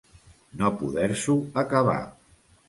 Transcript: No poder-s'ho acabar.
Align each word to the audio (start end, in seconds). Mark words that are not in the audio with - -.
No 0.61 0.71
poder-s'ho 0.79 1.35
acabar. 1.65 2.01